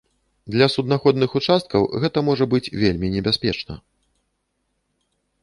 [0.53, 3.79] Для суднаходных участкаў гэта можа быць вельмі небяспечна.